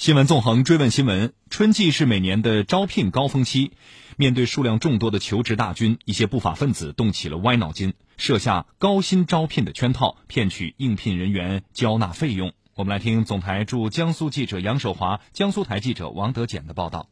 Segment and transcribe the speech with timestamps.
[0.00, 3.72] 新闻纵横追问新闻：春季是每年的招聘高峰期，
[4.16, 12.54] 面对数量众多的求职大军，一些不法分子动起了歪脑筋，设下高薪招聘的圈套，骗取应聘人员交纳费用。
[12.74, 17.10] 我们来听总台驻江苏记者杨守华、江苏台记者王德简的报道。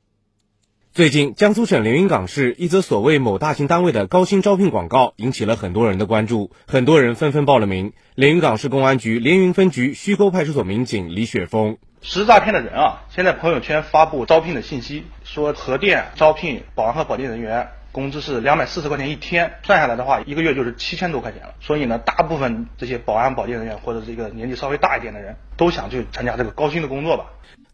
[0.94, 7.92] 最近，江苏省连云港市一则所谓某大型单位的高薪招聘广告引起了很多人的关注，很多人纷纷报了名。
[8.14, 11.76] 连云港市公安局连云分局虚沟派出所民警李雪峰。
[12.00, 21.54] 实施诈骗的人啊，现在朋友圈发布招聘的信息，说核电招聘保安和保洁人员，工资是两百四十块钱一天，算下来的话，一个月就是七千多块钱了。
[21.60, 27.26] 所以呢，大部分这些保安、保洁人员或者这个年纪稍微大一点的人，都想去参加这个高薪的工作吧。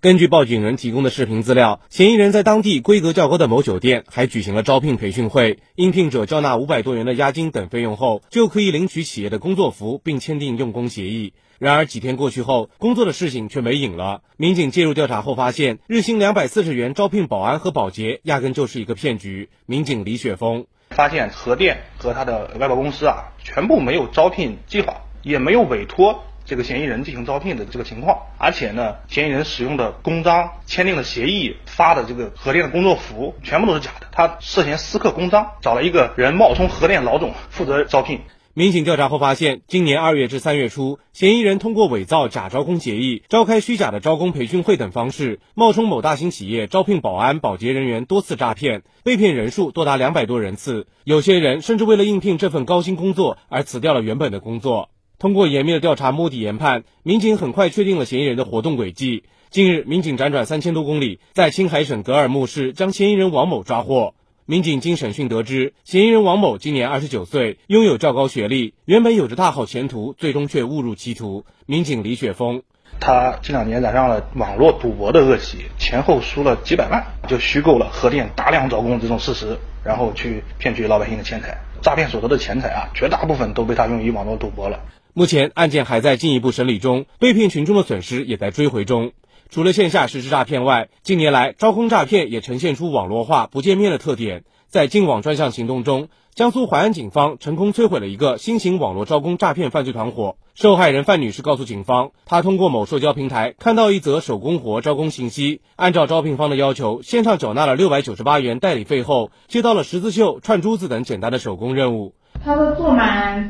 [0.04, 11.32] 根据报警人提供的视频资料，嫌疑人在当地规格较高的某酒店还举行了招聘培训会，应聘者交纳五百多元的押金等费用后，就可以领取企业的工作服并签订用工协议。
[11.58, 14.20] 然而几天过去后，工作的事情却没影了。
[14.36, 19.48] 民警介入调查后发现，日薪两百四十元招聘保安和保洁，压根就是一个骗局。
[19.64, 26.24] 民警李雪峰发现，核电和他的外包公司啊，全部没有招聘计划，也没有委托。
[26.46, 34.08] 这个嫌疑人进行招聘的这个情况，而且呢，嫌疑人使用的公章、签订的协议、发的这个核电的工作服，全部都是假的。
[34.12, 38.20] 他涉嫌私刻公章，找了一个人冒充核电老总负责招聘。
[38.56, 50.86] 民警调查后发现，今年二月至三月初，嫌疑人通过伪造假招工协议、召开虚假的招工培训会等方式，冒充某大型企业招聘保安、保洁人员，多次诈骗，被骗人数多达两百多人次。
[51.02, 54.90] 有些人甚至为了应聘这份高薪工作而辞掉了原本的工作。
[55.18, 59.24] 通过严密的调查，摸底研判，民警很快确定了嫌疑人的活动轨迹。
[59.48, 64.14] 近日，民警辗转三千多公里，在青海省格尔木市将嫌疑人王某抓获。
[64.44, 71.46] 民警经审讯得知，嫌疑人王某今年二十九岁，拥有较高学历，原本有着大好前途，最终却误入歧途。
[71.64, 72.62] 民警李雪峰，
[73.00, 81.56] 他这两年染上了网络赌博的恶习，前后输了几百万，就虚构了核电大量招工这种事实，然后去骗取老百姓的钱财。
[81.80, 84.80] 诈骗所得的钱财啊，绝大部分都被他用于网络赌博了。
[85.16, 89.12] 目前案件还在进一步审理中，被骗群众的损失也在追回中。
[89.48, 94.42] 除了线下实施诈骗外，近年来招工诈骗也呈现出网络化、不见面的特点。
[94.66, 100.36] 在净网专项行动中，江苏淮安警方成功摧毁了一个新型网络招工诈骗犯罪团伙。
[100.56, 112.14] 受害人范女士告诉警方，她通过某社交平台看到一则手工活招工信息，按照招聘方的要求，线上缴纳了六百九十八元代理费后，接到了十字绣、串珠子等简单的手工任务。
[112.44, 113.43] 他说做满做满三次还做满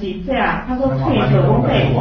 [0.00, 0.64] 几次呀？
[0.66, 1.92] 他说退手工费，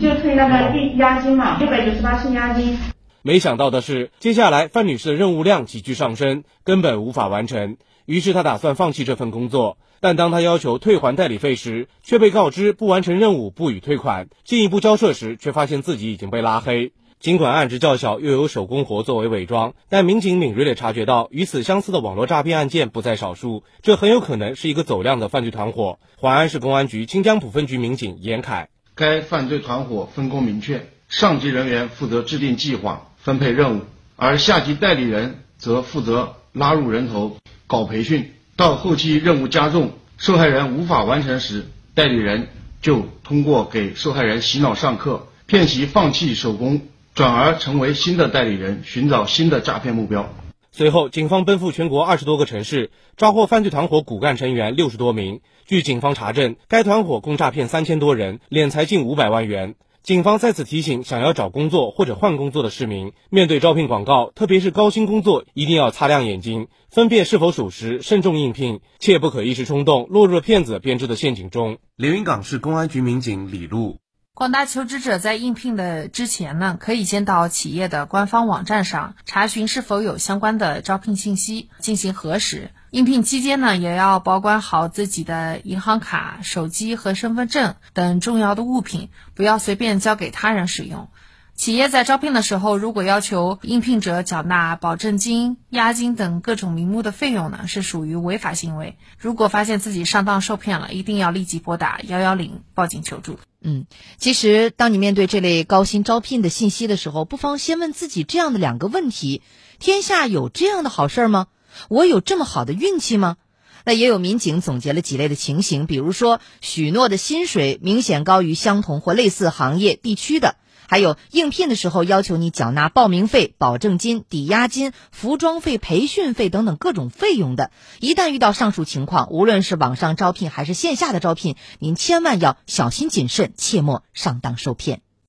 [0.00, 2.76] 就退那个押金嘛，六百九十八是押金。
[3.22, 7.76] 没想到的是，接下来范女士的任务量急剧上升，根本无法完成。
[8.04, 9.78] 于是她打算放弃这份工作。
[9.98, 14.28] 但当她要求退还代理费时，却被告知不完成任务不予退款。
[14.44, 16.92] 进一步交涉时，却发现自己已经被拉黑。
[17.18, 23.64] 尽管案值较小，又有手工活作为伪装，但民警敏锐地察觉到，与此相似的网络诈骗案件不在少数。
[23.82, 25.98] 这很有可能是一个走量的犯罪团伙。
[26.20, 33.08] 淮安市公安局清江浦分局民警严凯：该犯罪团伙分工明确，上级人员负责制定计划。
[33.18, 33.82] 分配任务，
[34.14, 38.32] 而下级代理人则负责拉入人头、搞培训。
[38.54, 42.46] 到后期任务加重，受害人无法完成时，代理人
[42.80, 46.82] 就通过给受害人洗脑上课，骗其放弃手工，
[47.16, 50.28] 转而成为新的代理人，寻找新的诈骗目标。
[50.70, 55.40] 随后，警方奔赴全国二十多个城市，抓获犯罪团伙骨干成员六十多名。
[55.64, 59.76] 据警方查证，该团伙共诈骗三千多人，敛财近五百万元。
[60.02, 71.78] 警方再次提醒想要找工作或者换工作的市民，面对招聘广告，特别是高薪工作，一定要擦亮眼睛，分辨是否属实，慎重应聘，切不可一时冲动，落入了骗子编织的陷阱中。
[71.96, 73.96] 连云港市公安局民警李璐，
[74.36, 82.70] 广大求职者在应聘的之前呢，可以先到企业的官方网站上查询是否有相关的招聘信息，进行核实。
[82.90, 91.08] 应聘期间呢，也要保管好自己的银行卡、手机和身份证等重要的物品，不要随便交给他人使用。
[91.54, 98.98] 企业在招聘的时候，如果要求应聘者缴纳保证金、押金等各种名目的费用呢，是属于违法行为。
[99.18, 103.38] 如果发现自己上当受骗了，一定要立即拨打幺幺零报警求助。
[103.68, 103.86] 嗯，
[104.16, 109.42] 其实当你面对这类高薪招聘的信息的时候，不妨先问自己这样的两个问题：
[109.80, 111.48] 天下有这样的好事吗？
[111.88, 113.36] 我有这么好的运气吗？
[113.84, 120.54] 那也有民警总结了几类的情形，比如说许诺的薪水明显高于相同或类似行业地区的，
[120.88, 127.70] 还有应聘的时候要求你缴纳报名费、保证金、抵押金、服装费、培训费等等各种费用的。
[128.00, 135.05] 一旦遇到上述情况，无论是网上招聘还是线下的招聘，您千万要小心谨慎，切莫上当受骗。